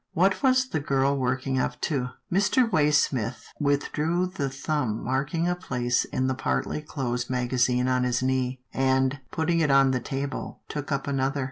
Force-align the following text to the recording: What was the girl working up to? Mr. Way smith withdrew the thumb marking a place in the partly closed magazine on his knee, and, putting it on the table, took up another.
What 0.13 0.41
was 0.41 0.67
the 0.69 0.79
girl 0.79 1.15
working 1.15 1.59
up 1.59 1.79
to? 1.81 2.07
Mr. 2.33 2.67
Way 2.71 2.89
smith 2.89 3.45
withdrew 3.59 4.25
the 4.25 4.49
thumb 4.49 5.03
marking 5.03 5.47
a 5.47 5.53
place 5.53 6.05
in 6.05 6.25
the 6.25 6.33
partly 6.33 6.81
closed 6.81 7.29
magazine 7.29 7.87
on 7.87 8.03
his 8.03 8.23
knee, 8.23 8.63
and, 8.73 9.19
putting 9.29 9.59
it 9.59 9.69
on 9.69 9.91
the 9.91 9.99
table, 9.99 10.61
took 10.67 10.91
up 10.91 11.05
another. 11.05 11.39